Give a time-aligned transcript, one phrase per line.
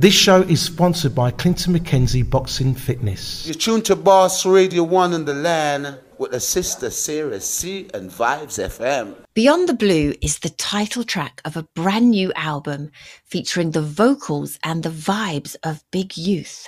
[0.00, 3.44] This show is sponsored by Clinton McKenzie Boxing Fitness.
[3.44, 8.10] You're tuned to Boss Radio 1 in the land with a sister Sarah C and
[8.10, 9.14] Vibes FM.
[9.34, 12.90] Beyond the Blue is the title track of a brand new album
[13.26, 16.66] featuring the vocals and the vibes of Big Youth.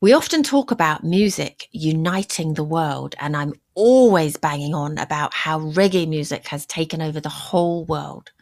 [0.00, 5.60] We often talk about music uniting the world, and I'm always banging on about how
[5.60, 8.32] reggae music has taken over the whole world.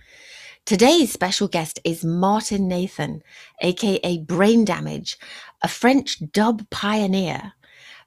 [0.66, 3.22] Today's special guest is Martin Nathan,
[3.60, 5.18] aka Brain Damage,
[5.60, 7.52] a French dub pioneer.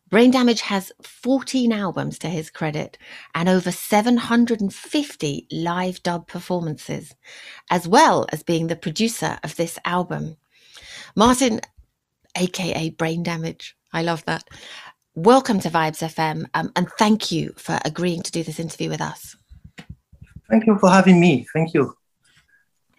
[0.09, 2.97] Brain Damage has 14 albums to his credit
[3.35, 7.13] and over 750 live dub performances,
[7.69, 10.37] as well as being the producer of this album.
[11.15, 11.61] Martin
[12.35, 13.77] aka brain damage.
[13.93, 14.43] I love that.
[15.13, 19.01] Welcome to Vibes FM, um, and thank you for agreeing to do this interview with
[19.01, 19.35] us.
[20.49, 21.45] Thank you for having me.
[21.53, 21.95] Thank you.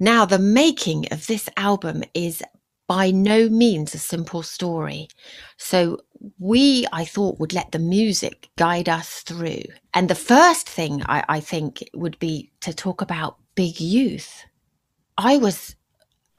[0.00, 2.42] Now, the making of this album is
[2.86, 5.08] by no means a simple story.
[5.56, 5.98] So,
[6.38, 9.62] we, I thought, would let the music guide us through.
[9.94, 14.44] And the first thing I, I think would be to talk about Big Youth.
[15.16, 15.74] I was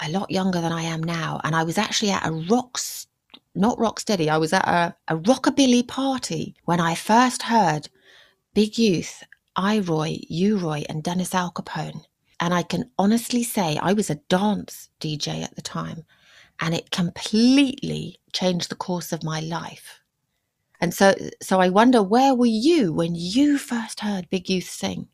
[0.01, 2.79] a lot younger than I am now, and I was actually at a rock,
[3.55, 4.29] not rock steady.
[4.29, 7.89] I was at a, a rockabilly party when I first heard
[8.53, 9.23] Big Youth,
[9.55, 12.01] I Roy, U Roy, and Dennis Alcapone.
[12.39, 16.05] And I can honestly say I was a dance DJ at the time,
[16.59, 19.99] and it completely changed the course of my life.
[20.81, 25.07] And so, so I wonder, where were you when you first heard Big Youth sing?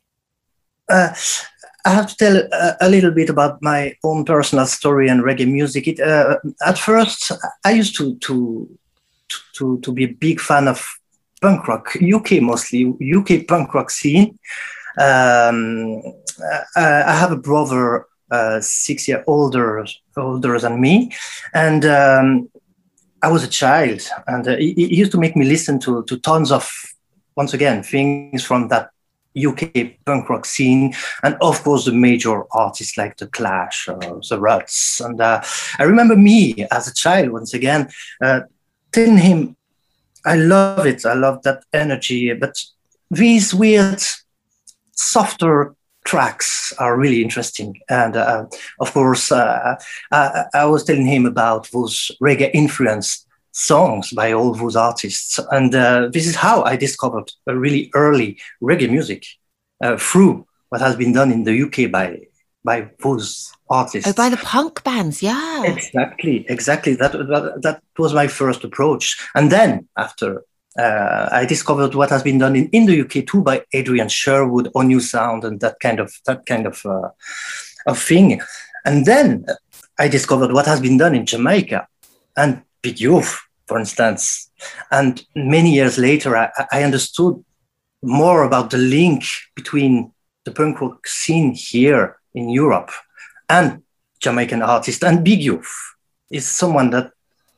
[0.88, 1.12] Uh,
[1.84, 5.50] I have to tell a, a, little bit about my own personal story and reggae
[5.50, 5.88] music.
[5.88, 7.32] It, uh, at first,
[7.64, 8.78] I used to, to
[9.54, 10.86] to to be a big fan of
[11.40, 14.38] punk rock, UK mostly, UK punk rock scene.
[14.98, 16.02] Um,
[16.74, 19.84] I, I, have a brother uh, six year older
[20.16, 21.12] older than me,
[21.52, 22.48] and um,
[23.22, 26.18] I was a child, and uh, he, he used to make me listen to to
[26.18, 26.70] tons of
[27.36, 28.90] once again things from that
[29.36, 33.94] UK punk rock scene, and of course the major artists like the Clash, uh,
[34.28, 35.00] the Ruts.
[35.00, 35.42] And uh,
[35.78, 37.88] I remember me as a child once again
[38.22, 38.40] uh,
[38.92, 39.56] telling him,
[40.24, 41.04] "I love it.
[41.04, 42.56] I love that energy, but
[43.10, 44.02] these weird,
[44.96, 45.74] softer."
[46.04, 48.46] tracks are really interesting and uh,
[48.78, 49.74] of course uh,
[50.12, 53.26] I, I was telling him about those reggae influenced
[53.56, 55.40] songs by all those artists.
[55.50, 59.24] And uh, this is how I discovered a really early reggae music
[59.80, 62.20] uh, through what has been done in the UK by
[62.64, 64.10] by those artists.
[64.10, 65.62] Oh, by the punk bands, yeah.
[65.64, 66.94] Exactly, exactly.
[66.96, 69.16] That that, that was my first approach.
[69.34, 70.44] And then after
[70.78, 74.70] uh, I discovered what has been done in, in the UK too by Adrian Sherwood,
[74.74, 77.08] On-U Sound, and that kind of that kind of uh,
[77.86, 78.40] of thing.
[78.84, 79.46] And then
[79.98, 81.86] I discovered what has been done in Jamaica
[82.36, 84.50] and Big Youth for instance.
[84.90, 87.44] And many years later, I, I understood
[88.02, 90.12] more about the link between
[90.44, 92.90] the punk rock scene here in Europe
[93.48, 93.82] and
[94.20, 95.02] Jamaican artists.
[95.02, 95.72] And Big Youth
[96.30, 97.12] is someone that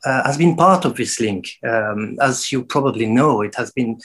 [0.05, 1.49] uh, has been part of this link.
[1.63, 3.99] Um, as you probably know, it has been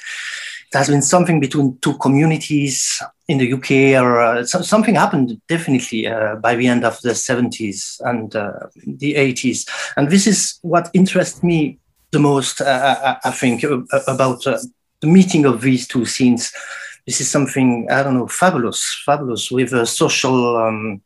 [0.75, 5.41] it has been something between two communities in the UK, or uh, so, something happened
[5.49, 8.53] definitely uh, by the end of the 70s and uh,
[8.85, 9.69] the 80s.
[9.97, 11.79] And this is what interests me
[12.11, 13.63] the most, I, uh, uh, I, think,
[14.09, 16.53] about the meeting of these two scenes.
[17.07, 20.57] This is something, I don't know, fabulous, fabulous with a social.
[20.57, 21.03] Um,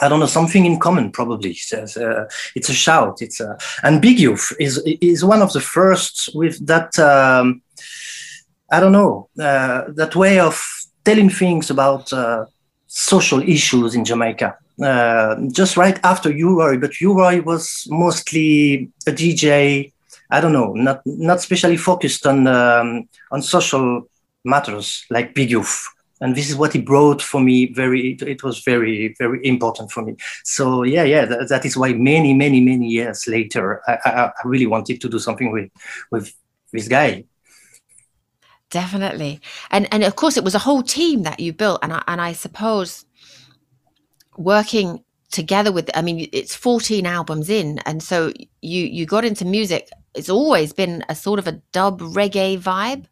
[0.00, 1.50] I don't know something in common probably.
[1.50, 3.20] It's, uh, it's a shout.
[3.20, 6.98] It's a, and Big Youth is is one of the first with that.
[6.98, 7.62] Um,
[8.70, 10.60] I don't know uh, that way of
[11.04, 12.46] telling things about uh,
[12.86, 14.56] social issues in Jamaica.
[15.52, 19.92] just right after U-Roy, but U-Roy was mostly a DJ
[20.30, 24.08] I don't know, not not specially focused on um, on social
[24.44, 25.88] matters like Big Youth.
[26.20, 27.72] And this is what he brought for me.
[27.72, 30.16] Very, it, it was very, very important for me.
[30.44, 34.32] So yeah, yeah, that, that is why many, many, many years later, I, I, I
[34.44, 35.70] really wanted to do something with
[36.10, 36.32] with
[36.72, 37.24] this guy.
[38.70, 39.40] Definitely,
[39.70, 42.20] and and of course, it was a whole team that you built, and I, and
[42.20, 43.04] I suppose
[44.36, 48.32] working together with i mean it's 14 albums in and so
[48.62, 53.06] you you got into music it's always been a sort of a dub reggae vibe.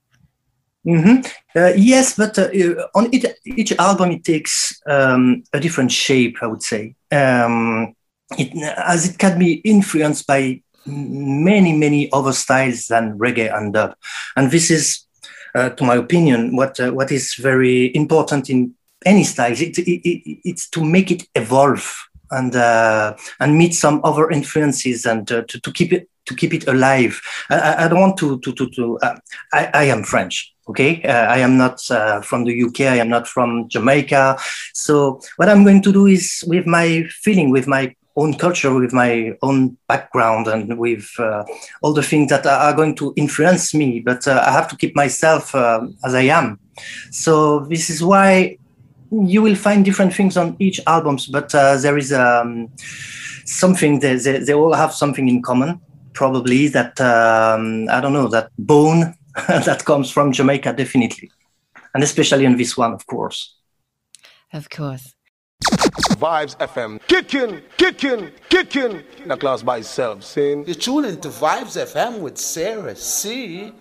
[0.87, 1.21] Mm-hmm.
[1.55, 2.49] Uh, yes, but uh,
[2.95, 6.39] on it, each album it takes um, a different shape.
[6.43, 7.95] I would say, um,
[8.37, 13.95] it, as it can be influenced by many, many other styles than reggae and dub,
[14.35, 15.07] and this is,
[15.55, 18.75] uh, to my opinion, what uh, what is very important in
[19.07, 19.53] any style.
[19.53, 21.97] It, it, it's to make it evolve
[22.33, 26.55] and uh, and meet some other influences and uh, to, to keep it to keep
[26.55, 27.21] it alive.
[27.51, 29.17] I, I don't want to to to, to uh,
[29.53, 30.52] I, I am French.
[30.69, 32.83] Okay, uh, I am not uh, from the UK.
[32.83, 34.39] I am not from Jamaica.
[34.75, 38.93] So what I'm going to do is with my feeling, with my own culture, with
[38.93, 41.45] my own background, and with uh,
[41.83, 44.01] all the things that are going to influence me.
[44.01, 46.61] But uh, I have to keep myself uh, as I am.
[47.11, 48.59] So this is why
[49.11, 52.69] you will find different things on each albums, but uh, there is um,
[53.45, 53.99] something.
[53.99, 55.81] They, they, they all have something in common.
[56.13, 59.15] Probably that um, I don't know that bone
[59.49, 61.31] that comes from Jamaica, definitely,
[61.95, 63.55] and especially in this one, of course.
[64.53, 65.15] Of course.
[65.63, 67.01] Vibes FM.
[67.07, 69.03] Kicking, kicking, kicking.
[69.27, 70.25] The class by itself.
[70.25, 70.67] Saying.
[70.67, 73.73] You're tuning to Vibes FM with Sarah C.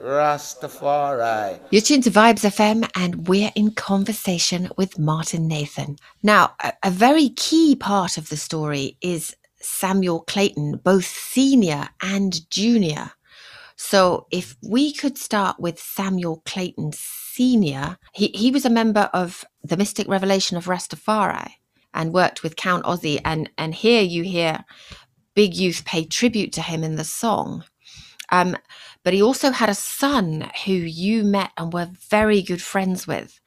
[0.00, 1.58] Rastafari.
[1.70, 5.96] You're tuned to Vibes FM, and we're in conversation with Martin Nathan.
[6.22, 12.48] Now, a, a very key part of the story is Samuel Clayton, both senior and
[12.50, 13.10] junior.
[13.80, 19.44] So, if we could start with Samuel Clayton Sr., he, he was a member of
[19.62, 21.52] the Mystic Revelation of Rastafari
[21.94, 23.20] and worked with Count Ossie.
[23.24, 24.64] And, and here you hear
[25.34, 27.64] Big Youth pay tribute to him in the song.
[28.30, 28.56] Um,
[29.04, 33.40] but he also had a son who you met and were very good friends with.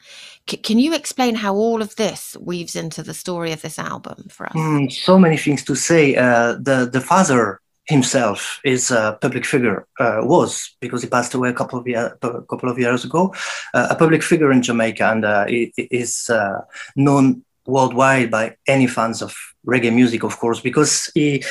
[0.50, 4.28] C- can you explain how all of this weaves into the story of this album
[4.30, 4.54] for us?
[4.56, 6.16] Mm, so many things to say.
[6.16, 7.60] Uh, the the father
[7.92, 12.42] himself is a public figure uh, was because he passed away a couple of a
[12.50, 13.34] couple of years ago
[13.74, 16.62] uh, a public figure in Jamaica and uh, is uh,
[16.96, 19.32] known worldwide by any fans of
[19.68, 21.44] reggae music of course because he,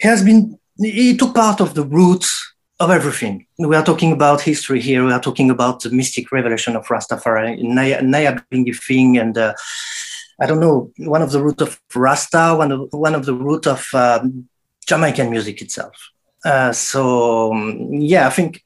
[0.00, 3.46] he has been he took part of the roots of everything.
[3.58, 5.04] We are talking about history here.
[5.04, 9.54] We are talking about the mystic revelation of Rastafari, Naya, Naya thing, and uh,
[10.40, 13.66] I don't know, one of the root of Rasta, one of one of the root
[13.66, 14.48] of um,
[14.86, 16.10] Jamaican music itself.
[16.44, 18.64] Uh, so um, yeah, I think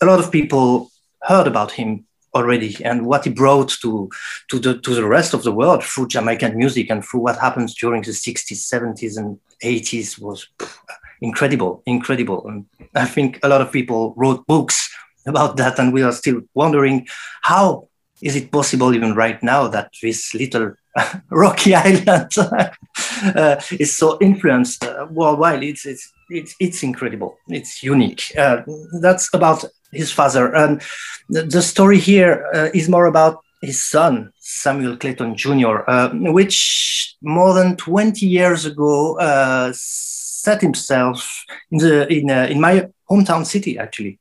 [0.00, 0.90] a lot of people
[1.22, 4.10] heard about him already and what he brought to
[4.48, 7.74] to the to the rest of the world through Jamaican music and through what happens
[7.74, 10.48] during the 60s, 70s, and 80s was
[11.20, 12.46] incredible, incredible.
[12.46, 14.90] And I think a lot of people wrote books
[15.26, 17.06] about that, and we are still wondering
[17.42, 17.88] how
[18.22, 20.74] is it possible even right now that this little
[21.30, 25.62] rocky island uh, is so influenced uh, worldwide.
[25.62, 27.36] It's, it's, it's, it's incredible.
[27.48, 28.32] It's unique.
[28.36, 28.62] Uh,
[29.00, 30.54] that's about his father.
[30.54, 30.82] And
[31.28, 37.16] the, the story here uh, is more about his son, Samuel Clayton Jr., uh, which
[37.22, 43.78] more than 20 years ago uh, set himself in, the, in, in my hometown city,
[43.78, 44.18] actually,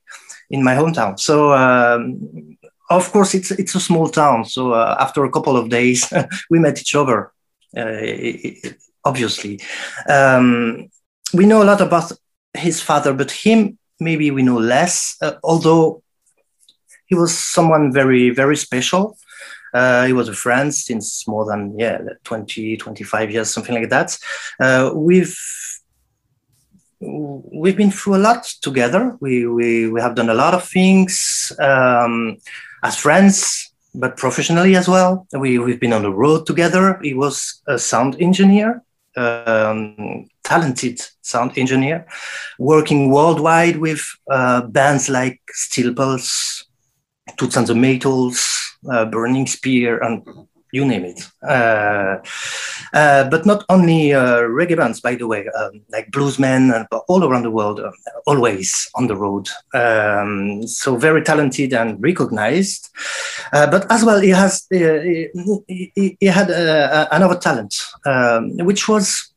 [0.50, 1.20] in my hometown.
[1.20, 2.58] So um,
[2.96, 4.46] of course, it's it's a small town.
[4.46, 6.12] So uh, after a couple of days,
[6.50, 7.32] we met each other.
[7.76, 8.72] Uh,
[9.04, 9.60] obviously,
[10.10, 10.90] um,
[11.34, 12.12] we know a lot about
[12.54, 15.18] his father, but him maybe we know less.
[15.22, 16.04] Uh, although
[17.06, 19.18] he was someone very very special.
[19.74, 24.16] Uh, he was a friend since more than yeah 20 25 years something like that
[24.60, 25.36] uh, we've
[27.00, 31.52] we've been through a lot together we we, we have done a lot of things
[31.60, 32.38] um,
[32.84, 35.26] as friends, but professionally as well.
[35.32, 37.00] We, we've been on the road together.
[37.02, 38.84] He was a sound engineer,
[39.16, 42.06] um, talented sound engineer,
[42.60, 46.66] working worldwide with uh, bands like Steel Pulse,
[47.38, 48.46] Toots and the Maytals,
[48.92, 50.28] uh, Burning Spear, and
[50.74, 51.22] you name it.
[51.48, 52.18] Uh,
[52.94, 57.44] uh, but not only uh, reggae bands, by the way, um, like bluesmen all around
[57.44, 57.92] the world, uh,
[58.26, 59.48] always on the road.
[59.76, 62.90] Um, so very talented and recognized.
[63.54, 65.00] Uh, but as well, he has uh,
[65.68, 66.50] he, he, had
[67.12, 67.76] another talent,
[68.08, 69.32] um, which was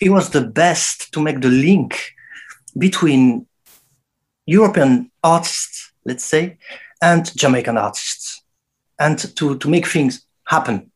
[0.00, 2.00] he was the best to make the link
[2.78, 3.46] between
[4.46, 6.56] European artists, let's say,
[7.02, 8.42] and Jamaican artists,
[8.98, 10.92] and to to make things happen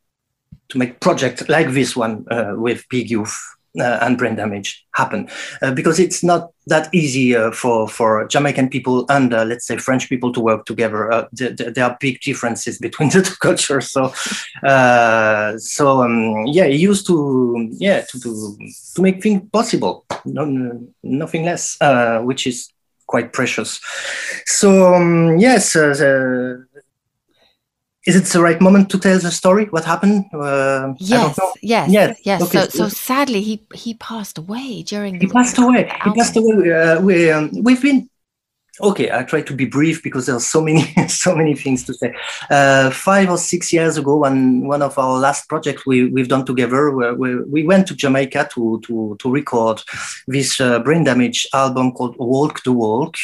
[0.68, 3.36] to make projects like this one uh, with big youth
[3.80, 5.28] uh, and brain damage happen
[5.62, 9.76] uh, because it's not that easy uh, for for Jamaican people and uh, let's say
[9.76, 11.12] French people to work together.
[11.12, 13.90] Uh, th- th- there are big differences between the two cultures.
[13.90, 14.12] So
[15.58, 18.30] so um, yeah, he used to yeah to to,
[18.94, 20.42] to make things possible, no,
[21.02, 21.76] nothing less,
[22.22, 22.72] which is
[23.06, 23.80] quite precious.
[24.46, 25.76] So um, yes
[28.06, 29.64] is it the right moment to tell the story?
[29.66, 30.26] What happened?
[30.32, 32.42] Uh, yes, yes, yes, yes.
[32.42, 32.60] Okay.
[32.60, 35.20] So, so sadly, he he passed away during.
[35.20, 35.90] He passed away.
[36.04, 36.72] He passed away.
[36.72, 38.08] Uh, we um, we've been
[38.80, 41.94] Okay, I try to be brief because there are so many, so many things to
[41.94, 42.14] say.
[42.50, 46.44] Uh, five or six years ago, when one of our last projects we, we've done
[46.44, 49.82] together, where, where we went to Jamaica to to, to record
[50.26, 53.16] this uh, brain damage album called Walk the Walk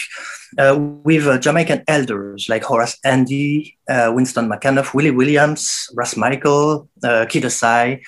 [0.58, 6.88] uh, with uh, Jamaican elders like Horace Andy, uh, Winston McAnuff, Willie Williams, Ras Michael,
[7.02, 8.02] uh, Kiddus I.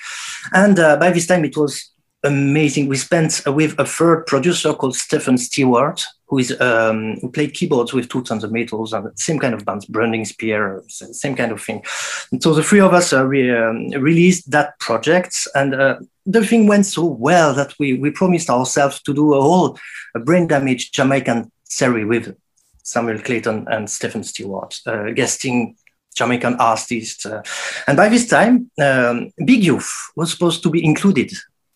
[0.53, 1.91] And by this time, it was
[2.25, 2.87] amazing.
[2.87, 7.93] We spent with a third producer called Stephen Stewart, who is um, who played keyboards
[7.93, 11.61] with Toots and the Maytals and same kind of bands, Burning Spear, same kind of
[11.61, 11.83] thing.
[12.31, 16.45] And so the three of us uh, re, um, released that project, and uh, the
[16.45, 19.77] thing went so well that we we promised ourselves to do a whole
[20.15, 22.35] a brain damage Jamaican series with
[22.83, 25.75] Samuel Clayton and Stephen Stewart, uh, guesting
[26.15, 27.25] Jamaican artists.
[27.25, 27.43] Uh,
[27.87, 31.31] and by this time, um, Big Youth was supposed to be included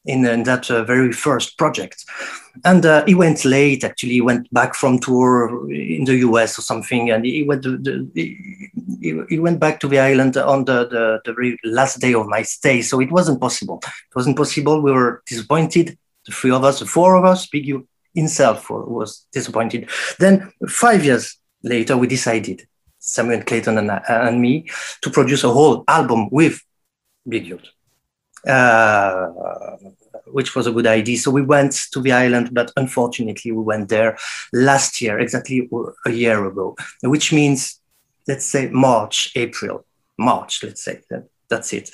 [0.09, 2.03] in, in that uh, very first project.
[2.65, 6.63] And uh, he went late, actually, he went back from tour in the US or
[6.63, 11.21] something, and he went, the, he, he, went back to the island on the, the,
[11.25, 12.81] the, very last day of my stay.
[12.81, 13.79] So it wasn't possible.
[13.83, 14.81] It wasn't possible.
[14.81, 19.27] We were disappointed, the three of us, the four of us, Big U himself was
[19.31, 19.89] disappointed.
[20.17, 24.67] Then five years later, we decided, Samuel Clayton and, and me,
[25.01, 26.61] to produce a whole album with
[27.27, 27.53] Big.
[28.47, 29.27] Uh,
[30.31, 31.17] which was a good idea.
[31.17, 34.17] So we went to the island, but unfortunately, we went there
[34.53, 35.69] last year, exactly
[36.05, 37.79] a year ago, which means,
[38.27, 39.85] let's say, March, April,
[40.17, 41.01] March, let's say.
[41.49, 41.91] That's it.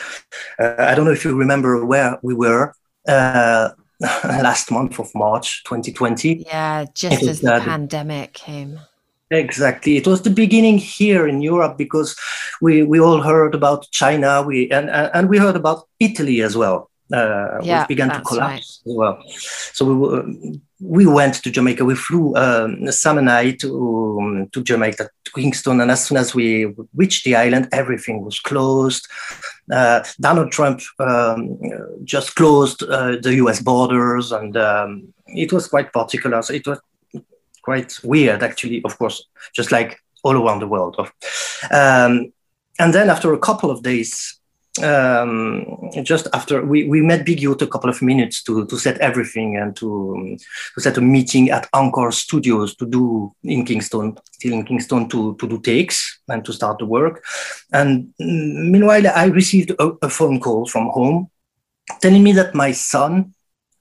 [0.59, 2.73] Uh, I don't know if you remember where we were.
[3.07, 3.69] Uh,
[4.01, 6.43] last month of March 2020.
[6.45, 8.79] Yeah, just as the pandemic came.
[9.31, 9.97] Exactly.
[9.97, 12.15] It was the beginning here in Europe because
[12.61, 16.89] we, we all heard about China we and, and we heard about Italy as well.
[17.13, 18.91] Uh, yeah, which began to collapse right.
[18.91, 19.23] as well.
[19.73, 21.85] So we, we went to Jamaica.
[21.85, 25.81] We flew um, Sam and I to, um, to Jamaica, to Kingston.
[25.81, 29.07] And as soon as we reached the island, everything was closed.
[29.71, 31.59] Uh, Donald Trump um,
[32.03, 34.31] just closed uh, the US borders.
[34.31, 36.41] And um, it was quite particular.
[36.41, 36.79] So it was
[37.61, 40.95] quite weird, actually, of course, just like all around the world.
[41.71, 42.33] Um,
[42.79, 44.39] and then after a couple of days,
[44.83, 49.57] um, just after we, we met Big a couple of minutes to, to set everything
[49.57, 50.37] and to,
[50.73, 55.35] to set a meeting at Anchor Studios to do in Kingston, still in Kingston, to,
[55.35, 57.23] to do takes and to start the work.
[57.71, 61.29] And mm, meanwhile, I received a, a phone call from home
[62.01, 63.33] telling me that my son,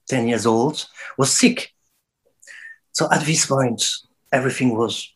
[0.07, 0.85] 10 years old,
[1.17, 1.73] was sick
[2.95, 3.83] so at this point,
[4.31, 5.11] everything was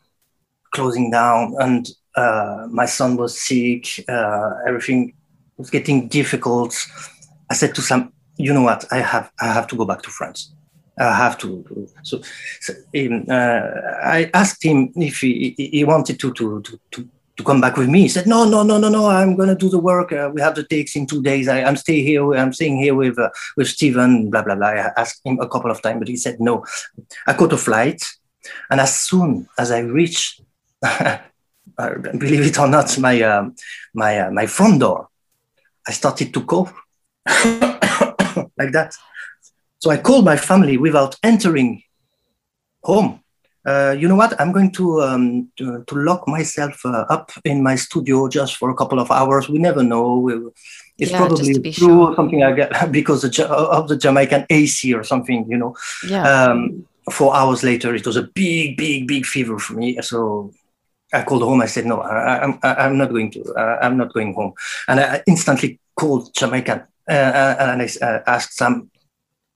[0.71, 4.03] closing down, and uh, my son was sick.
[4.07, 5.13] Uh, everything
[5.59, 6.73] was getting difficult.
[7.51, 8.85] I said to Sam, "You know what?
[8.91, 10.53] I have I have to go back to France.
[10.97, 11.49] I have to."
[12.03, 12.21] So,
[12.61, 13.61] so um, uh,
[14.17, 16.79] I asked him if he, he wanted to to to.
[16.91, 18.01] to to come back with me.
[18.01, 19.07] He said, "No, no, no, no, no.
[19.07, 20.11] I'm going to do the work.
[20.11, 21.47] Uh, we have the takes in two days.
[21.47, 22.33] I, am stay here.
[22.33, 24.29] I'm staying here with uh, with Stephen.
[24.29, 26.65] Blah blah blah." I asked him a couple of times, but he said no.
[27.27, 28.03] I caught a flight,
[28.69, 30.41] and as soon as I reached,
[32.17, 33.49] believe it or not, my uh,
[33.93, 35.08] my uh, my front door,
[35.87, 36.73] I started to cough
[37.25, 38.93] like that.
[39.79, 41.83] So I called my family without entering
[42.83, 43.21] home
[43.65, 44.39] uh, you know what?
[44.39, 48.69] I'm going to um, to, to, lock myself uh, up in my studio just for
[48.69, 49.49] a couple of hours.
[49.49, 50.51] We never know.
[50.97, 52.15] It's yeah, probably true sure.
[52.15, 55.45] something I get because of the Jamaican AC or something.
[55.49, 55.75] You know.
[56.07, 56.23] Yeah.
[56.23, 60.01] Um, four hours later, it was a big, big, big fever for me.
[60.01, 60.53] So
[61.11, 61.61] I called home.
[61.61, 63.53] I said, "No, I, am I'm, not going to.
[63.81, 64.53] I'm not going home."
[64.87, 68.91] And I instantly called Jamaican uh, uh, and I uh, asked some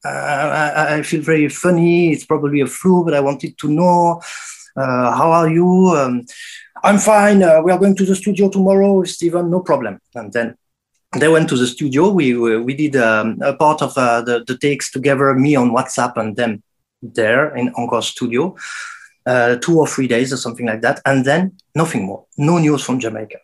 [0.06, 2.12] uh, I, I, feel very funny.
[2.12, 4.22] It's probably a flu, but I wanted to know
[4.76, 5.94] uh, how are you?
[5.96, 6.26] Um,
[6.84, 7.42] I'm fine.
[7.42, 9.50] Uh, we are going to the studio tomorrow, Stephen.
[9.50, 10.00] No problem.
[10.14, 10.58] And then
[11.18, 12.10] they went to the studio.
[12.10, 16.36] We we did um, a part of the the takes together, me on WhatsApp and
[16.36, 16.64] them
[17.02, 18.56] there in Anchor Studio,
[19.26, 22.26] uh, two or three days or something like that, and then nothing more.
[22.38, 23.38] No news from Jamaica.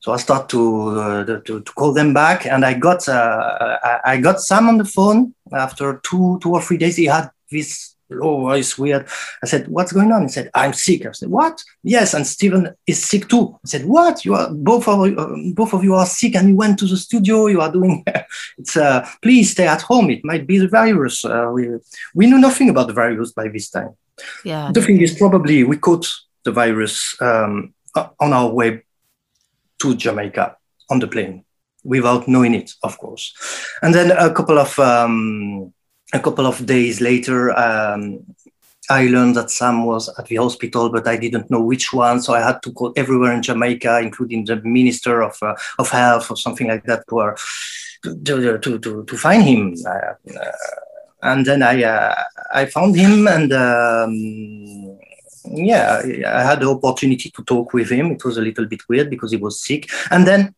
[0.00, 4.16] So I start to, uh, to, to call them back, and I got uh, I,
[4.16, 6.96] got Sam on the phone after two two or three days.
[6.96, 9.06] He had this low voice, weird.
[9.44, 12.74] I said, "What's going on?" He said, "I'm sick." I said, "What?" Yes, and Stephen
[12.84, 13.56] is sick too.
[13.64, 14.24] I said, "What?
[14.24, 16.96] You are both of uh, both of you are sick, and you went to the
[16.96, 17.46] studio.
[17.46, 18.04] You are doing.
[18.58, 20.10] it's uh, please stay at home.
[20.10, 21.24] It might be the virus.
[21.24, 21.68] Uh, we
[22.12, 23.94] we knew nothing about the virus by this time.
[24.44, 24.70] Yeah.
[24.72, 26.08] The thing is, probably we caught
[26.44, 28.82] the virus um, on our way
[29.80, 30.56] to Jamaica
[30.90, 31.44] on the plane
[31.84, 33.34] without knowing it, of course.
[33.82, 35.72] And then a couple of um,
[36.12, 38.24] a couple of days later, um,
[38.90, 42.20] I learned that Sam was at the hospital, but I didn't know which one.
[42.20, 46.30] So I had to call everywhere in Jamaica, including the Minister of, uh, of Health
[46.30, 47.36] or something like that, to, uh,
[48.02, 49.74] to, to, to, find him.
[49.86, 50.52] Uh, uh
[51.22, 52.14] and then I, uh,
[52.52, 54.98] I found him and um,
[55.44, 58.12] yeah, I had the opportunity to talk with him.
[58.12, 59.88] It was a little bit weird because he was sick.
[60.10, 60.54] And then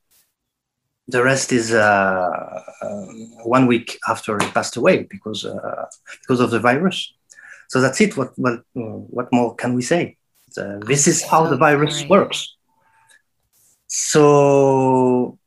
[1.09, 3.04] the rest is uh, uh,
[3.44, 5.87] one week after he passed away because uh,
[6.23, 7.12] because of the virus.
[7.68, 8.16] So that's it.
[8.16, 10.16] What what what more can we say?
[10.56, 12.54] Uh, this is how the virus works.
[13.87, 15.38] So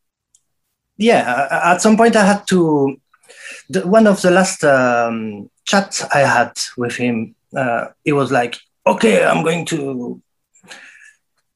[0.97, 2.99] yeah, at some point I had to.
[3.69, 8.57] The, one of the last um, chats I had with him, uh, it was like,
[8.85, 10.21] okay, I'm going to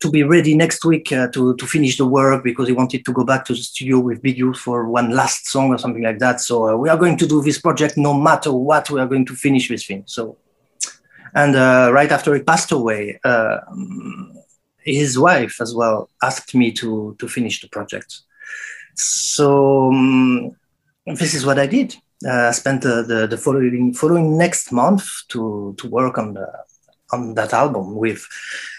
[0.01, 3.13] to be ready next week uh, to, to finish the work because he wanted to
[3.13, 6.41] go back to the studio with Big for one last song or something like that.
[6.41, 8.89] So uh, we are going to do this project no matter what.
[8.89, 10.03] We are going to finish this thing.
[10.08, 10.38] So,
[11.36, 14.34] and uh, right after he passed away, um,
[14.84, 18.22] his wife as well asked me to to finish the project.
[18.96, 20.56] So um,
[21.15, 21.96] this is what I did.
[22.25, 26.48] Uh, I spent the, the, the following following next month to to work on the
[27.13, 28.27] on that album with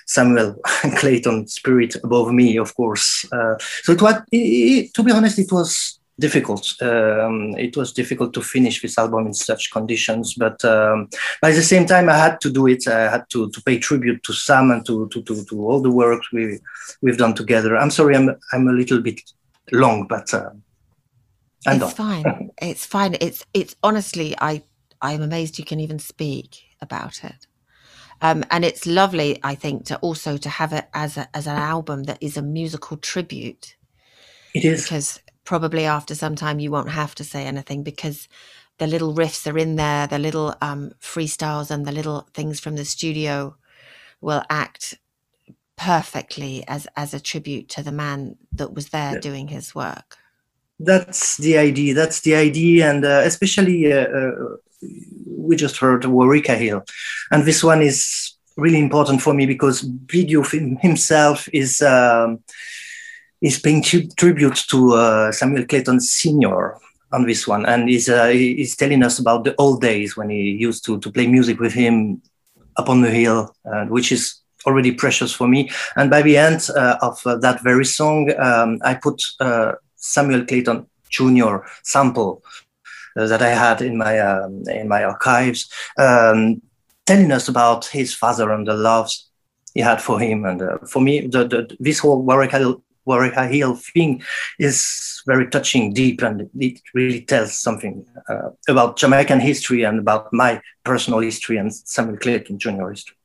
[0.07, 0.57] Samuel
[0.97, 3.27] Clayton spirit above me, of course.
[3.33, 6.75] Uh, so it was, it, it, to be honest, it was difficult.
[6.83, 11.09] Um, it was difficult to finish this album in such conditions, but um,
[11.41, 12.87] by the same time, I had to do it.
[12.87, 15.91] I had to, to pay tribute to Sam and to, to, to, to all the
[15.91, 16.59] work we,
[17.01, 17.77] we've done together.
[17.77, 19.21] I'm sorry, I'm, I'm a little bit
[19.71, 20.51] long, but uh,
[21.67, 22.23] I'm it's done.
[22.23, 22.51] fine.
[22.61, 23.17] it's fine.
[23.21, 24.63] It's, it's honestly, I,
[25.01, 27.47] I'm amazed you can even speak about it.
[28.21, 31.57] Um, and it's lovely, I think, to also to have it as a, as an
[31.57, 33.77] album that is a musical tribute.
[34.55, 38.29] It is because probably after some time you won't have to say anything because
[38.79, 42.77] the little riffs are in there, the little um, freestyles and the little things from
[42.77, 43.57] the studio
[44.21, 44.95] will act
[45.77, 49.21] perfectly as as a tribute to the man that was there yeah.
[49.21, 50.17] doing his work.
[50.79, 51.95] That's the idea.
[51.95, 54.57] That's the idea, and uh, especially uh, uh,
[55.27, 56.85] we just heard Wareika Hill,
[57.31, 62.41] and this one is really important for me because Youth himself is um,
[63.41, 66.79] is paying tribute to uh, Samuel Clayton Senior
[67.13, 70.51] on this one, and he's uh, he's telling us about the old days when he
[70.53, 72.23] used to to play music with him
[72.77, 75.71] up on the hill, uh, which is already precious for me.
[75.97, 80.45] And by the end uh, of uh, that very song, um, I put uh, Samuel
[80.45, 81.59] Clayton Jr.
[81.83, 82.43] sample
[83.17, 86.63] uh, that I had in my um, in my archives, um,
[87.07, 89.31] telling us about his father and the loves
[89.75, 90.45] he had for him.
[90.45, 94.23] And uh, for me, the, the, this whole Wareika Hill, Wareika Hill thing
[94.59, 100.33] is very touching, deep, and it really tells something uh, about Jamaican history and about
[100.33, 102.91] my personal history and Samuel Clayton Jr.
[102.91, 103.17] history.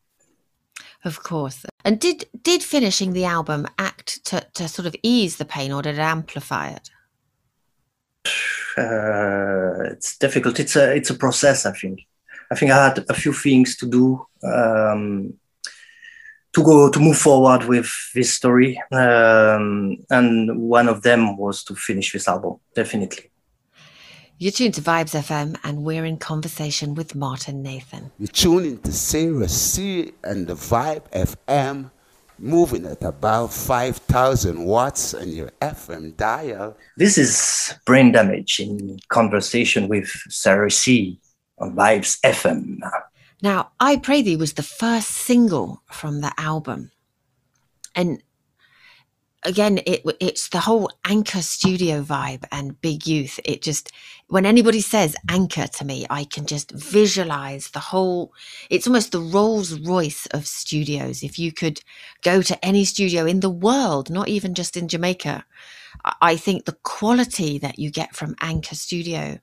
[1.08, 1.66] Of course.
[1.86, 5.82] And did did finishing the album act to, to sort of ease the pain or
[5.82, 6.90] did it amplify it?
[8.78, 10.60] uh, it's difficult.
[10.60, 11.66] It's a it's a process.
[11.66, 12.06] I think.
[12.52, 15.34] I think I had a few things to do um,
[16.54, 21.76] to go to move forward with this story, um, and one of them was to
[21.76, 22.58] finish this album.
[22.76, 23.32] Definitely.
[24.40, 28.12] You're tuned to Vibes FM, and we're in conversation with Martin Nathan.
[28.20, 31.90] You're tuning to Sarah C and the Vibe FM
[32.38, 36.78] moving at about 5,000 watts on your FM dial.
[36.98, 41.20] This is Brain Damage in conversation with Sarah C
[41.58, 42.78] on Vibes FM.
[43.42, 46.92] Now, I Pray Thee was the first single from the album.
[47.96, 48.22] And
[49.48, 53.40] again, it it's the whole Anchor Studio vibe and Big Youth.
[53.46, 53.92] It just
[54.28, 58.34] when anybody says Anchor to me, I can just visualize the whole.
[58.70, 61.24] It's almost the Rolls Royce of studios.
[61.24, 61.82] If you could
[62.22, 65.46] go to any studio in the world, not even just in Jamaica,
[66.22, 69.40] I think the quality that you get from Anchor Studio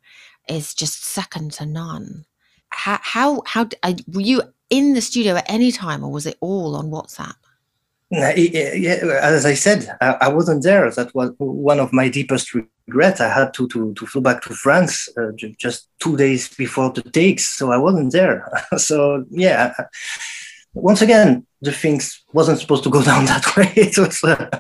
[0.49, 2.27] is just second to none.
[2.69, 3.69] How how how
[4.09, 7.35] were you in the studio at any time, or was it all on WhatsApp?
[8.17, 10.91] As I said, I, wasn't there.
[10.91, 13.21] That was one of my deepest regrets.
[13.21, 17.03] I had to to, to fly back to France uh, just two days before the
[17.03, 18.51] takes, so I wasn't there.
[18.77, 19.73] so yeah,
[20.75, 23.73] once again, the things wasn't supposed to go down that way.
[23.77, 24.51] it was, uh,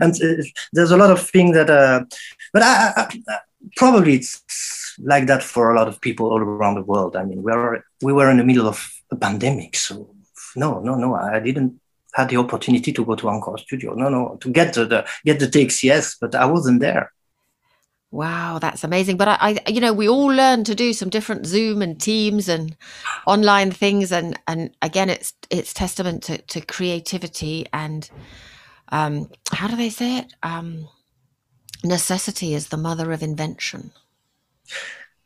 [0.00, 2.04] and uh, there's a lot of things that, uh,
[2.52, 3.38] but I, I,
[3.76, 7.16] probably it's like that for a lot of people all around the world.
[7.16, 10.14] I mean, we are we were in the middle of a pandemic, so
[10.56, 11.80] no, no, no, I didn't
[12.14, 13.94] had the opportunity to go to Anchor Studio.
[13.94, 17.12] No, no, to get the, the get the takes, yes, but I wasn't there.
[18.12, 19.16] Wow, that's amazing.
[19.16, 22.48] But I, I, you know, we all learn to do some different Zoom and Teams
[22.48, 22.76] and
[23.26, 28.10] online things, and and again, it's it's testament to, to creativity and
[28.90, 30.34] um, how do they say it?
[30.42, 30.88] Um,
[31.84, 33.92] necessity is the mother of invention.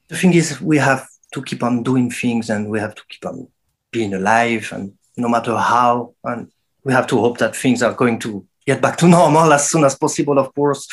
[0.08, 3.24] The thing is, we have to keep on doing things, and we have to keep
[3.24, 3.48] on
[3.90, 6.50] being alive, and no matter how, and
[6.84, 9.84] we have to hope that things are going to get back to normal as soon
[9.84, 10.86] as possible, of course.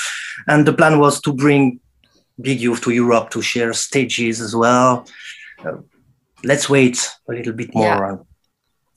[0.47, 1.80] And the plan was to bring
[2.39, 5.06] Big Youth to Europe to share stages as well.
[5.63, 5.77] Uh,
[6.43, 7.86] let's wait a little bit more.
[7.86, 8.17] Yeah.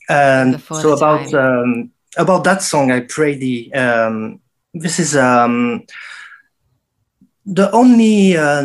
[0.09, 3.72] And Before so about um, about that song, I pray the.
[3.74, 4.40] Um,
[4.72, 5.85] this is um,
[7.46, 8.62] the only uh,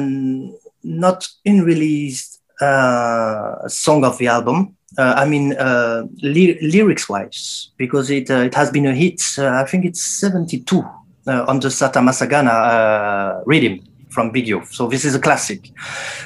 [0.83, 8.29] not in release uh, song of the album uh, I mean, uh, lyrics-wise, because it
[8.29, 9.21] uh, it has been a hit.
[9.37, 10.83] I think it's 72
[11.27, 14.73] on the Satta Massagana rhythm from Big Youth.
[14.73, 15.71] So this is a classic.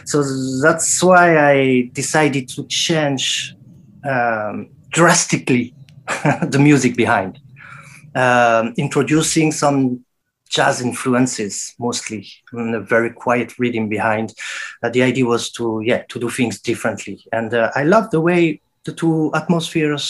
[0.06, 0.24] So
[0.62, 3.56] that's why I decided to change
[4.10, 5.74] um, drastically
[6.44, 7.40] the music behind,
[8.16, 10.06] um, introducing some
[10.54, 14.34] jazz influences mostly and a very quiet reading behind.
[14.84, 17.18] Uh, the idea was to yeah to do things differently.
[17.32, 20.06] And uh, i love the way the two atmospheres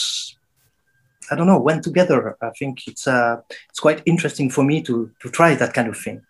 [1.30, 2.36] i don't know went together.
[2.48, 3.36] I think it's uh
[3.70, 6.20] it's quite interesting for me to to try that kind of thing.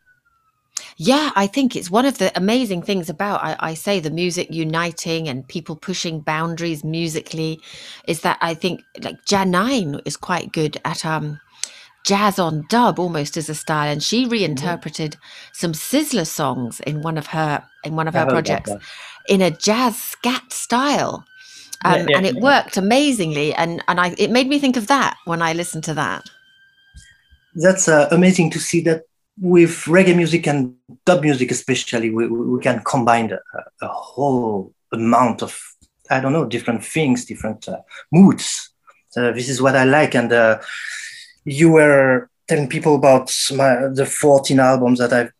[0.96, 4.46] Yeah, I think it's one of the amazing things about I, I, say the music
[4.50, 7.60] uniting and people pushing boundaries musically
[8.06, 11.40] is that I think like Janine is quite good at um
[12.04, 14.32] jazz on dub almost as a style and she mm-hmm.
[14.32, 15.50] reinterpreted mm-hmm.
[15.52, 18.70] some Sizzla songs in one of her in one of her projects
[19.28, 21.24] in a jazz scat style
[21.84, 22.40] um, yeah, yeah, and it yeah.
[22.40, 25.94] worked amazingly and and i it made me think of that when i listened to
[25.94, 26.22] that
[27.56, 29.02] that's uh, amazing to see that
[29.40, 30.74] with reggae music and
[31.06, 33.38] dub music especially we, we can combine a,
[33.82, 35.58] a whole amount of
[36.10, 37.80] i don't know different things different uh,
[38.12, 38.70] moods
[39.16, 40.58] uh, this is what i like and uh,
[41.44, 45.32] you were telling people about my, the 14 albums that I've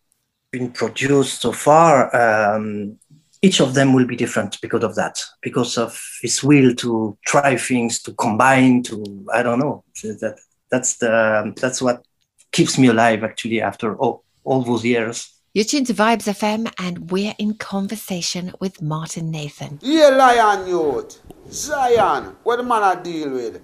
[0.51, 2.15] been produced so far.
[2.15, 2.99] Um,
[3.43, 7.57] each of them will be different because of that, because of his will to try
[7.57, 9.85] things, to combine, to I don't know.
[10.03, 10.39] That
[10.71, 12.07] that's the that's what
[12.53, 15.31] keeps me alive actually after all, all those years.
[15.53, 19.79] You're tuned to Vibes FM, and we're in conversation with Martin Nathan.
[19.83, 23.61] Yeah, Lion Youth, Zion, what the man I deal with?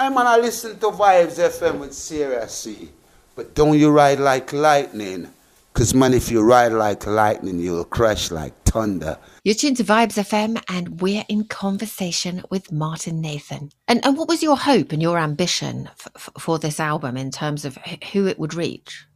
[0.00, 2.88] I'm gonna listen to Vibes FM with Sarah C.
[3.36, 5.28] But don't you ride like lightning.
[5.74, 9.18] Because, man, if you ride like lightning, you'll crash like thunder.
[9.44, 13.72] You're tuned to Vibes FM, and we're in conversation with Martin Nathan.
[13.88, 17.66] And, and what was your hope and your ambition f- for this album in terms
[17.66, 17.76] of
[18.10, 19.06] who it would reach?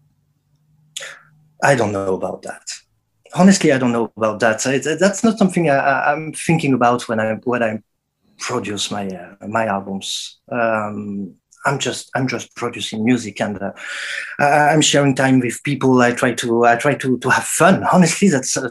[1.62, 2.68] I don't know about that.
[3.34, 4.62] Honestly, I don't know about that.
[5.00, 7.82] That's not something I, am thinking about when I'm when I'm
[8.38, 10.38] produce my uh, my albums.
[10.50, 11.34] Um,
[11.66, 13.72] I'm just I'm just producing music and uh,
[14.38, 16.00] I'm sharing time with people.
[16.02, 17.84] I try to I try to to have fun.
[17.92, 18.68] Honestly, that's uh,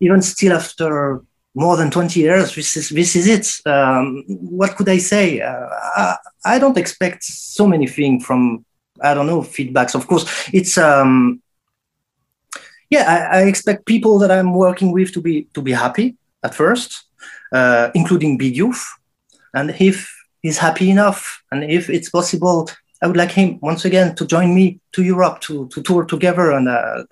[0.00, 1.22] even still after
[1.54, 2.54] more than 20 years.
[2.54, 3.68] This is this is it.
[3.70, 5.40] Um, what could I say?
[5.40, 8.64] Uh, I, I, don't expect so many things from
[9.00, 9.94] I don't know feedbacks.
[9.94, 11.42] Of course, it's um,
[12.88, 13.28] yeah.
[13.32, 17.04] I, I expect people that I'm working with to be to be happy at first
[17.52, 18.84] uh, including Big Youth.
[19.54, 20.10] And if
[20.42, 22.68] he's happy enough, and if it's possible,
[23.02, 26.52] I would like him once again to join me to Europe to, to tour together,
[26.52, 27.04] and uh,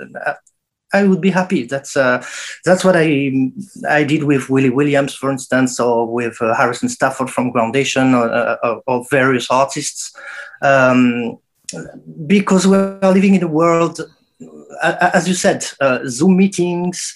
[0.93, 1.65] I would be happy.
[1.65, 2.25] That's uh,
[2.65, 3.51] that's what I
[3.89, 8.33] I did with Willie Williams, for instance, or with uh, Harrison Stafford from Groundation, or,
[8.33, 10.13] uh, or various artists,
[10.63, 11.39] um,
[12.27, 14.01] because we're living in a world,
[14.83, 17.15] as you said, uh, Zoom meetings.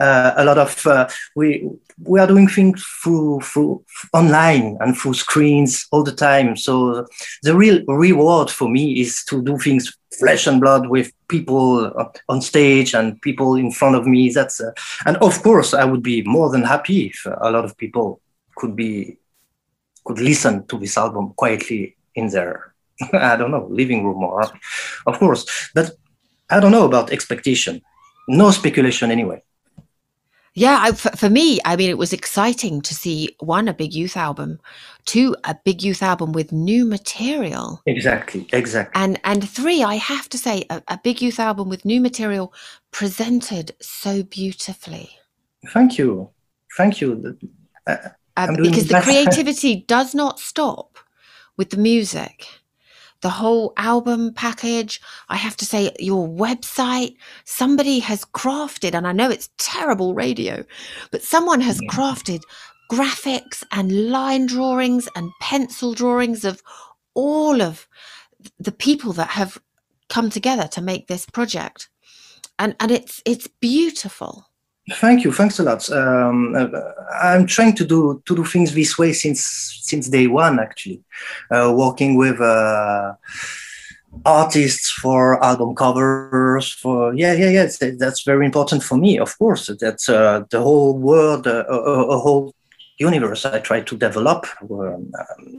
[0.00, 1.68] Uh, a lot of uh, we
[2.02, 6.56] we are doing things through through online and through screens all the time.
[6.56, 7.06] So
[7.42, 11.92] the real reward for me is to do things flesh and blood with people
[12.28, 14.30] on stage and people in front of me.
[14.30, 14.72] That's uh,
[15.06, 18.20] and of course I would be more than happy if a lot of people
[18.56, 19.18] could be
[20.04, 22.74] could listen to this album quietly in their
[23.12, 24.42] I don't know living room or
[25.06, 25.92] of course, but
[26.50, 27.82] I don't know about expectation.
[28.28, 29.42] No speculation anyway.
[30.56, 33.92] Yeah, I, for, for me, I mean, it was exciting to see one, a big
[33.92, 34.60] youth album,
[35.04, 37.82] two, a big youth album with new material.
[37.86, 39.00] Exactly, exactly.
[39.00, 42.54] And and three, I have to say, a, a big youth album with new material
[42.92, 45.10] presented so beautifully.
[45.70, 46.30] Thank you,
[46.76, 47.36] thank you.
[47.88, 47.96] Uh,
[48.36, 50.98] um, because the creativity does not stop
[51.56, 52.46] with the music
[53.24, 55.00] the whole album package.
[55.30, 60.62] I have to say, your website, somebody has crafted, and I know it's terrible radio,
[61.10, 61.88] but someone has Yeah.
[61.88, 62.42] crafted
[62.92, 66.62] graphics and line drawings and pencil drawings of
[67.14, 67.88] all of
[68.58, 69.58] the people that have
[70.10, 71.88] come together to make this project.
[72.58, 74.32] And, and it's it's beautiful.
[74.92, 75.90] Thank you, thanks a lot.
[75.90, 76.68] Um, uh,
[77.22, 79.40] I'm trying to do to do things this way since
[79.82, 81.00] since day one, actually.
[81.50, 83.14] Uh, working with uh,
[84.26, 87.90] artists for album covers, for yeah, yeah, yeah.
[87.98, 89.70] That's very important for me, of course.
[89.80, 92.54] That's uh, the whole world, uh, a, a a whole
[92.98, 95.10] universe I try to develop, um,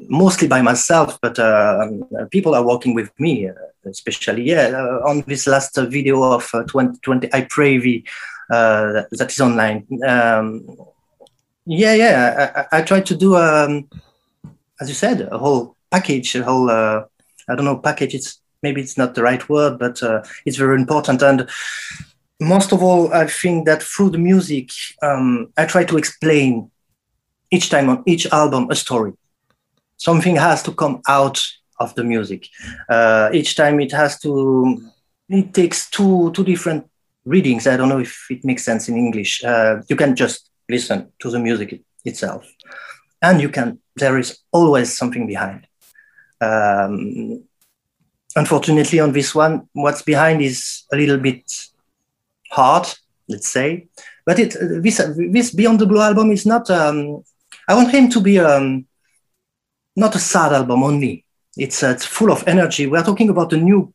[0.07, 1.87] mostly by myself, but uh,
[2.31, 3.53] people are working with me, uh,
[3.85, 4.67] especially yeah.
[4.67, 7.81] Uh, on this last uh, video of uh, 2020, I pray uh,
[8.49, 9.87] that, that is online.
[10.05, 10.65] Um,
[11.65, 12.51] yeah, yeah.
[12.71, 13.89] I, I, I try to do, um,
[14.79, 16.69] as you said, a whole package, a whole.
[16.69, 17.03] Uh,
[17.47, 18.15] I don't know, package.
[18.15, 21.21] It's maybe it's not the right word, but uh, it's very important.
[21.21, 21.47] And
[22.39, 24.69] most of all, I think that through the music,
[25.01, 26.71] um, I try to explain
[27.51, 29.13] each time on each album a story.
[29.97, 31.41] Something has to come out
[31.79, 32.47] of the music.
[32.89, 34.91] Uh, each time it has to.
[35.29, 36.89] It takes two two different
[37.25, 37.67] readings.
[37.67, 39.43] I don't know if it makes sense in English.
[39.43, 42.47] Uh, you can just listen to the music itself,
[43.21, 43.79] and you can.
[43.95, 45.67] There is always something behind.
[46.41, 47.43] Um,
[48.35, 51.51] unfortunately, on this one, what's behind is a little bit
[52.51, 52.87] hard,
[53.27, 53.87] let's say.
[54.25, 56.69] But it this this Beyond the Blue album is not.
[56.69, 57.23] Um,
[57.67, 58.85] I want him to be um,
[59.95, 61.25] not a sad album only.
[61.57, 62.87] It's uh, it's full of energy.
[62.87, 63.93] We are talking about a new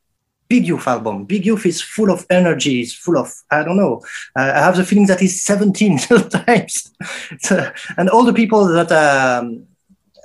[0.51, 1.25] Big Youth album.
[1.27, 2.81] Big Youth is full of energy.
[2.81, 4.03] It's full of I don't know.
[4.37, 6.93] Uh, I have the feeling that he's 17 sometimes,
[7.39, 9.67] so, and all the people that um,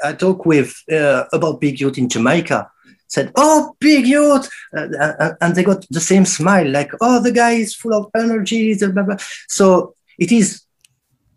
[0.03, 2.71] I talk with uh, about Big Youth in Jamaica
[3.07, 7.31] said, "Oh, Big Youth," uh, uh, and they got the same smile, like, "Oh, the
[7.31, 9.17] guy is full of energy." Blah, blah.
[9.47, 10.63] So it is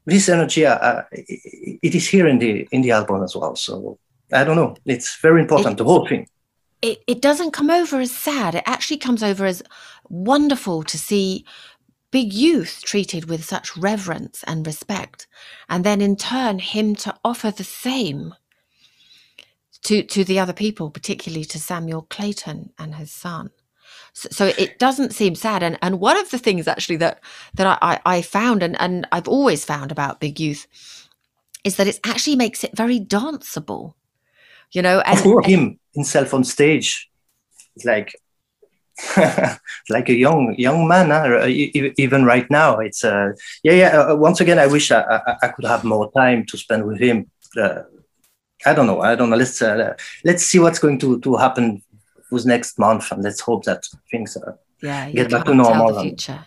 [0.07, 0.65] this energy.
[0.65, 3.55] Uh, it, it is here in the in the album as well.
[3.55, 3.99] So
[4.33, 4.77] I don't know.
[4.87, 5.77] It's very important.
[5.77, 6.27] the whole thing.
[6.81, 8.55] It, it doesn't come over as sad.
[8.55, 9.63] It actually comes over as
[10.09, 11.45] wonderful to see
[12.11, 15.27] big youth treated with such reverence and respect.
[15.69, 18.35] And then in turn, him to offer the same
[19.85, 23.51] to, to the other people, particularly to Samuel Clayton and his son.
[24.13, 25.63] So, it doesn't seem sad.
[25.63, 27.21] And, and one of the things actually that,
[27.55, 30.67] that I, I, found and, and I've always found about big youth
[31.63, 33.95] is that it actually makes it very danceable.
[34.73, 37.11] You know, and, course, him himself on stage,
[37.75, 38.15] it's like
[39.89, 41.11] like a young young man.
[41.11, 41.47] Huh?
[42.05, 43.33] Even right now, it's uh,
[43.63, 43.91] yeah, yeah.
[43.99, 46.99] Uh, once again, I wish I, I, I, could have more time to spend with
[46.99, 47.31] him.
[47.57, 47.83] Uh,
[48.67, 49.01] I don't know.
[49.01, 49.37] I don't know.
[49.37, 51.83] Let's uh, let's see what's going to to happen
[52.31, 55.95] with next month, and let's hope that things uh, yeah, get back to normal.
[55.95, 56.45] The future.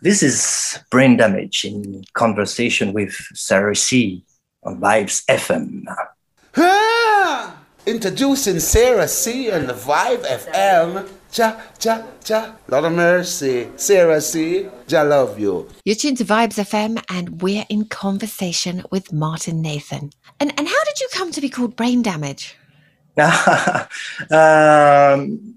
[0.00, 4.24] This is brain damage in conversation with Sarah C
[4.62, 5.82] on Vibes FM.
[7.88, 11.08] Introducing Sarah C and the Vibe FM.
[11.32, 12.52] Cha, ja, ja.
[12.68, 13.68] Lord of mercy.
[13.76, 14.68] Sarah C.
[14.88, 15.66] Ja, love you.
[15.86, 20.10] You're tuned to Vibes FM and we're in conversation with Martin Nathan.
[20.38, 22.58] And, and how did you come to be called Brain Damage?
[23.18, 23.30] um,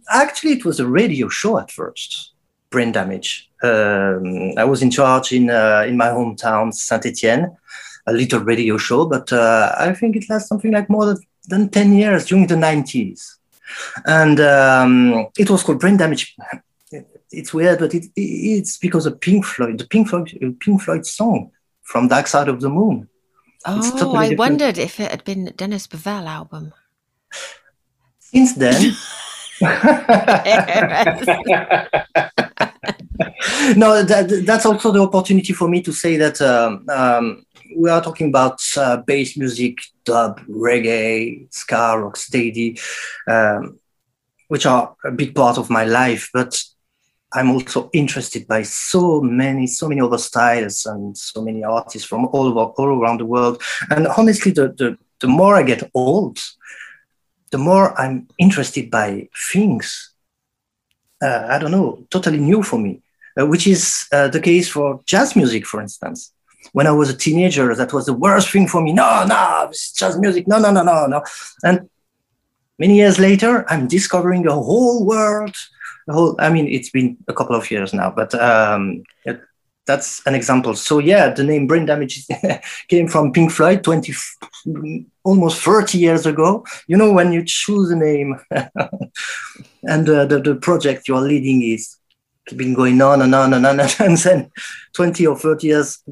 [0.09, 2.31] actually, it was a radio show at first,
[2.69, 3.49] Brain Damage.
[3.61, 7.57] Um, I was in charge in, uh, in my hometown, Saint Etienne,
[8.07, 11.17] a little radio show, but uh, I think it lasted something like more than
[11.49, 13.35] 10 years during the 90s.
[14.05, 16.35] And um, it was called Brain Damage.
[17.31, 21.51] It's weird, but it, it's because of Pink Floyd, the Pink Floyd, Pink Floyd song
[21.83, 23.07] from Dark Side of the Moon.
[23.65, 24.39] Oh, totally I different.
[24.39, 26.73] wondered if it had been Dennis Bovell album.
[28.19, 28.91] Since then,
[33.77, 37.45] no, that, that's also the opportunity for me to say that um, um,
[37.81, 42.79] we are talking about uh, bass music, dub, reggae, ska, rocksteady,
[43.27, 43.79] um,
[44.49, 46.29] which are a big part of my life.
[46.31, 46.61] But
[47.33, 52.25] I'm also interested by so many, so many other styles and so many artists from
[52.27, 53.61] all over, all around the world.
[53.89, 56.37] And honestly, the, the, the more I get old,
[57.51, 60.13] the more I'm interested by things.
[61.19, 63.01] Uh, I don't know, totally new for me,
[63.39, 66.31] uh, which is uh, the case for jazz music, for instance.
[66.73, 68.93] When I was a teenager, that was the worst thing for me.
[68.93, 70.47] No, no, it's just music.
[70.47, 71.23] No, no, no, no, no.
[71.63, 71.89] And
[72.79, 75.55] many years later, I'm discovering a whole world.
[76.07, 79.03] A whole, I mean, it's been a couple of years now, but um,
[79.85, 80.75] that's an example.
[80.75, 82.25] So yeah, the name Brain Damage
[82.87, 84.13] came from Pink Floyd 20,
[85.23, 86.65] almost 30 years ago.
[86.87, 88.39] You know, when you choose a name
[89.83, 91.97] and uh, the, the project you're leading is
[92.47, 94.51] keeping going on and on and on, and then
[94.93, 96.03] 20 or 30 years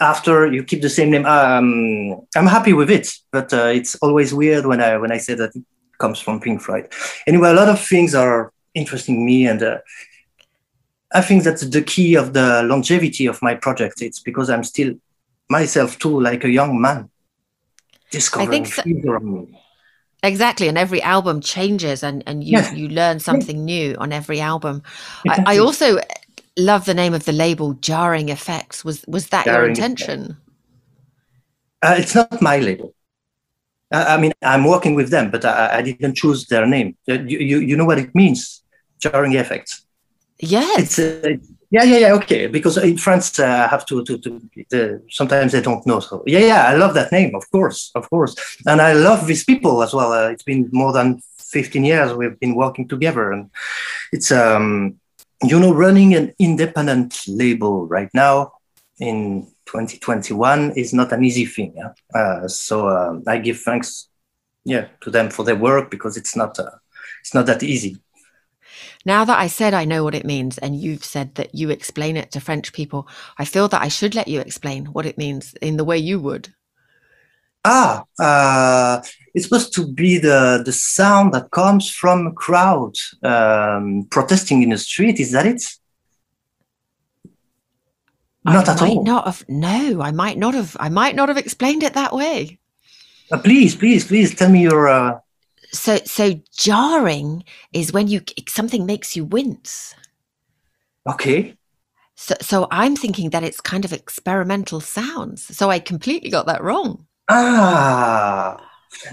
[0.00, 3.12] after you keep the same name, um, I'm happy with it.
[3.30, 5.64] But uh, it's always weird when I when I say that it
[5.98, 6.88] comes from Pink Floyd.
[7.26, 9.78] Anyway, a lot of things are interesting me and uh,
[11.12, 14.00] I think that's the key of the longevity of my project.
[14.00, 14.94] It's because I'm still
[15.48, 17.10] myself too, like a young man,
[18.10, 18.82] discovering so.
[19.06, 19.60] around me.
[20.22, 24.82] Exactly, and every album changes, and and you you learn something new on every album.
[25.24, 25.46] Exactly.
[25.46, 25.98] I, I, also
[26.60, 28.84] love the name of the label, Jarring Effects.
[28.84, 30.36] Was was that Jarring your intention?
[31.82, 32.94] Uh, it's not my label.
[33.92, 36.96] I mean, I'm working with them, but I, I didn't choose their name.
[37.06, 38.62] You, you, you know what it means,
[39.00, 39.84] Jarring Effects.
[40.38, 40.78] Yes.
[40.78, 41.36] It's uh,
[41.70, 42.12] yeah, yeah, yeah.
[42.14, 44.40] Okay, because in France, uh, I have to to, to
[44.72, 46.00] uh, sometimes they don't know.
[46.00, 48.34] So yeah, yeah, I love that name, of course, of course,
[48.66, 50.12] and I love these people as well.
[50.12, 53.50] Uh, it's been more than 15 years we've been working together, and
[54.12, 54.99] it's um,
[55.42, 58.52] you know, running an independent label right now
[58.98, 61.74] in 2021 is not an easy thing.
[61.76, 61.92] Yeah?
[62.14, 64.08] Uh, so um, I give thanks,
[64.64, 66.70] yeah, to them for their work because it's not uh,
[67.20, 67.96] it's not that easy.
[69.06, 72.16] Now that I said I know what it means, and you've said that you explain
[72.16, 75.54] it to French people, I feel that I should let you explain what it means
[75.62, 76.54] in the way you would.
[77.64, 79.02] Ah, uh,
[79.34, 84.70] it's supposed to be the, the sound that comes from a crowd um, protesting in
[84.70, 85.20] the street.
[85.20, 85.62] Is that it?
[88.44, 89.04] Not I at all.
[89.04, 90.76] Not have, no, I might not have.
[90.80, 92.58] I might not have explained it that way.
[93.30, 95.20] Uh, please, please, please tell me your uh,
[95.72, 99.94] so so jarring is when you something makes you wince
[101.08, 101.56] okay
[102.16, 106.62] so so i'm thinking that it's kind of experimental sounds so i completely got that
[106.62, 108.56] wrong ah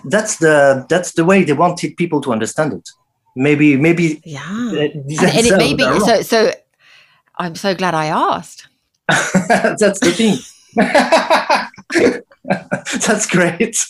[0.05, 2.89] that's the that's the way they wanted people to understand it.
[3.35, 4.41] Maybe maybe yeah.
[4.41, 6.51] uh, and, and it may be so so
[7.37, 8.67] i'm so glad i asked.
[9.07, 10.37] That's the thing.
[13.07, 13.87] That's great.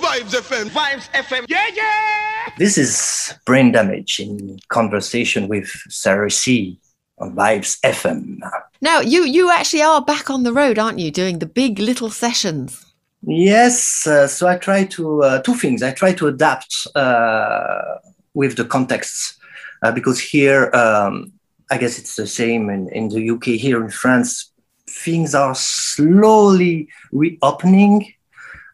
[0.00, 0.68] Vibes FM.
[0.68, 1.44] Vibes FM.
[1.48, 2.50] Yeah, yeah.
[2.56, 6.78] This is Brain Damage in conversation with Sarah C
[7.20, 8.38] on Vibes FM.
[8.80, 12.10] Now, you you actually are back on the road, aren't you, doing the big little
[12.10, 12.86] sessions?
[13.22, 14.06] Yes.
[14.06, 15.82] Uh, so I try to uh, two things.
[15.82, 17.98] I try to adapt uh,
[18.32, 19.38] with the contexts
[19.82, 21.32] uh, because here, um,
[21.70, 23.60] I guess it's the same in, in the UK.
[23.60, 24.50] Here in France,
[24.88, 28.14] things are slowly reopening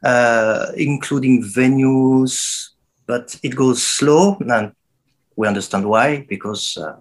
[0.07, 2.69] uh, including venues,
[3.07, 4.73] but it goes slow, and
[5.37, 6.97] we understand why because uh,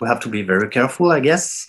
[0.00, 1.66] we have to be very careful, I guess.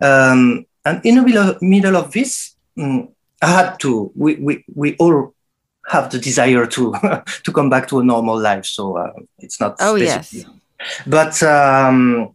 [0.00, 3.08] Um, and in the middle, middle of this, um,
[3.40, 4.12] I had to.
[4.14, 5.34] We we we all
[5.88, 6.92] have the desire to
[7.44, 9.76] to come back to a normal life, so uh, it's not.
[9.80, 10.44] Oh yes.
[11.06, 12.34] But um,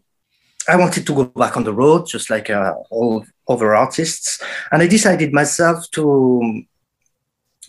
[0.70, 4.82] I wanted to go back on the road, just like uh, all other artists, and
[4.82, 6.64] I decided myself to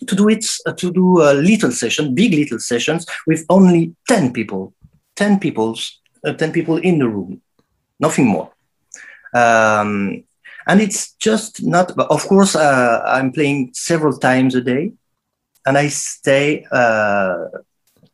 [0.07, 4.31] to do it uh, to do a little session big little sessions with only 10
[4.31, 4.73] people
[5.15, 7.41] 10 people's uh, 10 people in the room
[7.99, 8.51] nothing more
[9.33, 10.23] um,
[10.67, 14.91] and it's just not of course uh, i'm playing several times a day
[15.65, 17.45] and i stay uh,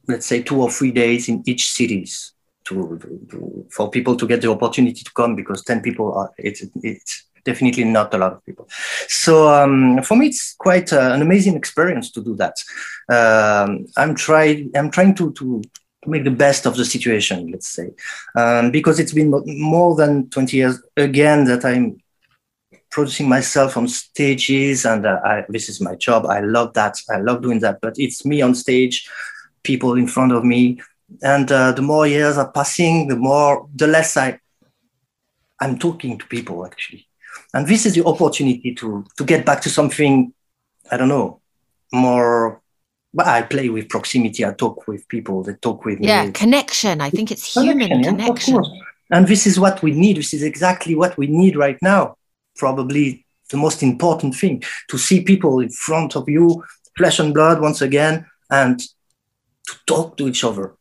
[0.08, 4.42] let's say two or three days in each cities to, to, for people to get
[4.42, 8.46] the opportunity to come because 10 people are it's it's definitely not a lot of
[8.46, 8.68] people.
[9.08, 12.56] So um, for me, it's quite uh, an amazing experience to do that.
[13.08, 14.72] Um, I'm trying.
[14.76, 15.62] I'm trying to to
[16.08, 17.52] make the best of the situation.
[17.52, 17.92] Let's say
[18.36, 21.98] um, because it's been more than 20 years again that I'm
[22.92, 26.26] producing myself on stages, and uh, I, this is my job.
[26.26, 26.98] I love that.
[27.10, 27.80] I love doing that.
[27.82, 29.10] But it's me on stage,
[29.64, 30.80] people in front of me,
[31.22, 34.40] and uh, the more years are passing, the more the less I
[35.60, 37.08] I'm talking to people actually.
[37.54, 40.34] And this is the opportunity to, to get back to something,
[40.92, 41.42] I don't know,
[41.94, 42.62] more.
[43.16, 44.46] But I play with proximity.
[44.46, 45.42] I talk with people.
[45.42, 46.32] They talk with yeah, me.
[46.34, 47.00] connection.
[47.00, 48.62] I think it's human connection.
[48.64, 48.82] Yeah.
[49.12, 50.18] And this is what we need.
[50.18, 52.18] This is exactly what we need right now.
[52.58, 56.64] Probably the most important thing to see people in front of you,
[56.98, 60.76] flesh and blood once again, and to talk to each other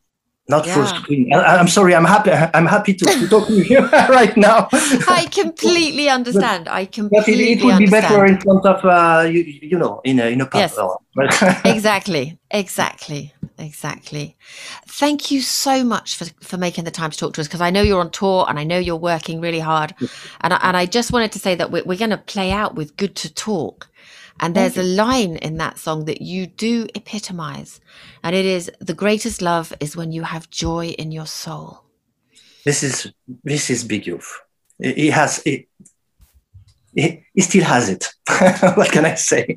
[0.49, 0.75] not yeah.
[0.75, 1.33] for screen.
[1.33, 1.95] I, am sorry.
[1.95, 2.31] I'm happy.
[2.31, 4.69] I'm happy to, to talk to you right now.
[5.09, 6.69] I completely understand.
[6.69, 7.21] I completely.
[7.21, 10.27] But it, it would be better in front of uh, you, you know, in a
[10.27, 10.61] in a pub.
[10.61, 10.79] Yes.
[11.65, 14.37] exactly, exactly, exactly.
[14.87, 17.71] Thank you so much for, for making the time to talk to us because I
[17.71, 19.95] know you're on tour and I know you're working really hard.
[20.41, 22.75] And I, and I just wanted to say that we're, we're going to play out
[22.75, 23.89] with Good to Talk.
[24.41, 27.81] And there's a line in that song that you do epitomize.
[28.23, 31.85] And it is the greatest love is when you have joy in your soul.
[32.65, 33.13] This is
[33.43, 34.41] this is Big Youth.
[34.79, 35.69] He has it.
[36.95, 38.09] He, he still has it.
[38.77, 39.57] what can I say?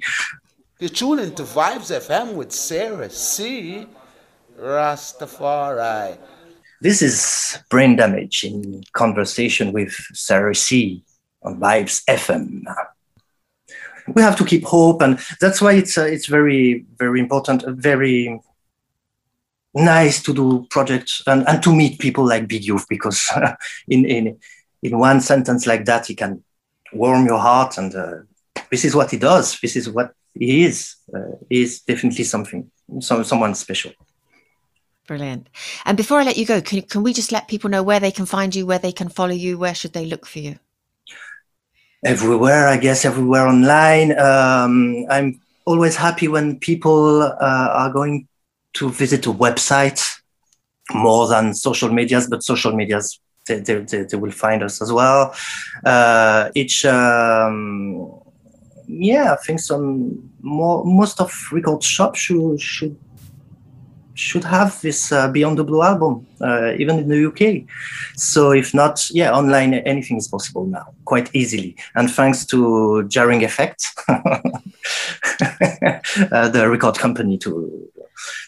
[0.80, 3.88] You're tuning to Vibes FM with Sarah C.
[4.60, 6.18] Rastafari.
[6.82, 11.04] This is Brain Damage in conversation with Sarah C.
[11.42, 12.64] on Vibes FM.
[14.16, 17.72] We have to keep hope, and that's why it's uh, it's very very important, uh,
[17.72, 18.40] very
[19.74, 23.30] nice to do projects and, and to meet people like Big Youth because
[23.88, 24.40] in in
[24.84, 26.44] in one sentence like that, he can
[26.94, 28.16] warm your heart, and uh,
[28.72, 29.60] this is what he does.
[29.60, 30.96] This is what he is.
[31.14, 33.92] Uh, he is definitely something, some someone special.
[35.08, 35.48] Brilliant.
[35.86, 38.12] And before I let you go, can, can we just let people know where they
[38.12, 40.60] can find you, where they can follow you, where should they look for you?
[42.06, 44.18] Everywhere, I guess, everywhere online.
[44.20, 48.28] Um, I'm always happy when people uh, are going
[48.74, 50.02] to visit a website
[50.94, 54.94] more than social medias, but social medias, they, they, they, they will find us as
[54.94, 55.34] well.
[55.84, 58.14] Uh, each, um,
[58.88, 62.96] yeah, I think some more, most of record shops should, should
[64.18, 67.64] should have this uh, Beyond the Blue album, uh, even in the UK.
[68.16, 71.76] So if not, yeah, online anything is possible now, quite easily.
[71.96, 74.20] And thanks to Jarring Effect, uh,
[76.50, 77.90] the record company, to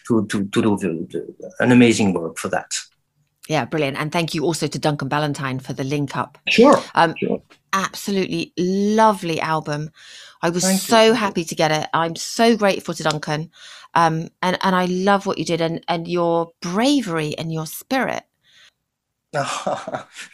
[0.08, 2.78] to to, to do the, the, an amazing work for that.
[3.48, 3.96] Yeah, brilliant.
[3.96, 6.38] And thank you also to Duncan Ballantyne for the link up.
[6.48, 6.80] Sure.
[6.94, 7.42] Um, sure.
[7.72, 9.90] Absolutely lovely album.
[10.42, 11.12] I was Thank so you.
[11.12, 11.88] happy to get it.
[11.92, 13.50] I'm so grateful to Duncan.
[13.94, 18.24] Um, and, and I love what you did and, and your bravery and your spirit.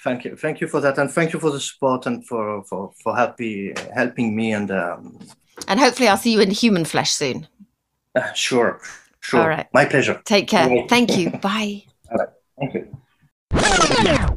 [0.03, 2.93] thank you, thank you for that, and thank you for the support and for for
[3.03, 5.19] for happy helping me and um,
[5.69, 7.47] And hopefully I'll see you in human flesh soon.
[8.15, 8.81] uh, sure,
[9.21, 9.67] sure, All right.
[9.75, 10.23] my pleasure.
[10.25, 10.71] Take care.
[10.89, 11.31] Thank you.
[11.43, 11.85] Bye.
[12.11, 12.29] All right.
[12.59, 14.31] Thank you.